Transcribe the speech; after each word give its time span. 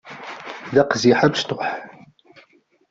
D 0.73 0.75
aqziḥ 0.81 1.19
amecṭuḥ. 1.25 1.69